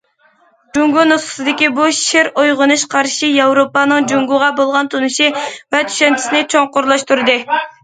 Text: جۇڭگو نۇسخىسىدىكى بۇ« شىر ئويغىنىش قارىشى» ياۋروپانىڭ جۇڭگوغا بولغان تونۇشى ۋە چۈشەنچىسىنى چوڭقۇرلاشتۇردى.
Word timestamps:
جۇڭگو 0.77 1.01
نۇسخىسىدىكى 1.09 1.69
بۇ« 1.79 1.85
شىر 1.97 2.29
ئويغىنىش 2.45 2.87
قارىشى» 2.95 3.31
ياۋروپانىڭ 3.33 4.09
جۇڭگوغا 4.13 4.49
بولغان 4.63 4.91
تونۇشى 4.97 5.31
ۋە 5.39 5.85
چۈشەنچىسىنى 5.93 6.45
چوڭقۇرلاشتۇردى. 6.57 7.41